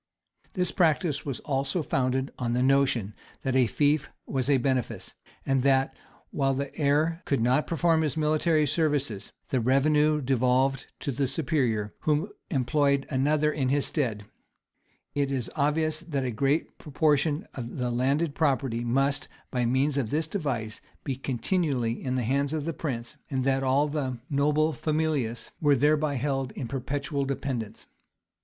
[0.53, 3.13] This practice was also founded on the notion
[3.43, 5.13] that a fief was a benefice,
[5.45, 5.95] and that,
[6.31, 11.93] while the heir could not perform his military services, the revenue devolved to the superior,
[11.99, 14.25] who employed another in his stead.
[15.13, 20.09] It is obvious that a great proportion of the landed property must, by means of
[20.09, 24.73] this device, be continually in the hands of the prince, and that all the noble
[24.73, 27.85] familius were thereby held in perpetual dependence.